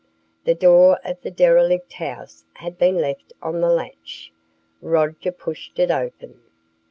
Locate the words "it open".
5.77-6.41